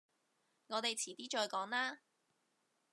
[0.65, 1.99] 我哋遲啲再講啦